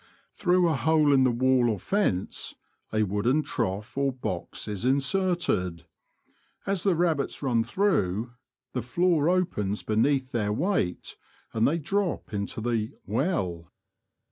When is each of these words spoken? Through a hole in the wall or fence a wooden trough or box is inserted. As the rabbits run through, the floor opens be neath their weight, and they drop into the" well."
Through 0.33 0.67
a 0.67 0.73
hole 0.75 1.13
in 1.13 1.25
the 1.25 1.29
wall 1.29 1.69
or 1.69 1.77
fence 1.77 2.55
a 2.91 3.03
wooden 3.03 3.43
trough 3.43 3.95
or 3.95 4.11
box 4.11 4.67
is 4.67 4.83
inserted. 4.83 5.85
As 6.65 6.81
the 6.81 6.95
rabbits 6.95 7.43
run 7.43 7.63
through, 7.63 8.31
the 8.73 8.81
floor 8.81 9.29
opens 9.29 9.83
be 9.83 9.95
neath 9.95 10.31
their 10.31 10.51
weight, 10.51 11.17
and 11.53 11.67
they 11.67 11.77
drop 11.77 12.33
into 12.33 12.61
the" 12.61 12.93
well." 13.05 13.71